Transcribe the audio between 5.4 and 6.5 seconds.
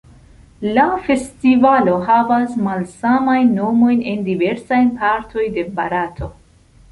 de Barato.